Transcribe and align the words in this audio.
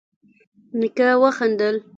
نيکه 0.79 1.09
وخندل: 1.21 1.75